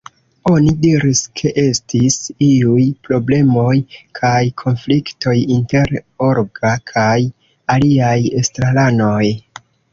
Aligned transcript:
Oni 0.51 0.71
diris 0.85 1.19
ke 1.41 1.51
estis 1.63 2.17
iuj 2.45 2.85
problemoj 3.09 3.75
kaj 4.21 4.41
konfliktoj 4.63 5.37
inter 5.59 5.95
Olga 6.31 6.75
kaj 6.95 7.17
aliaj 7.79 8.19
estraranoj. 8.43 9.25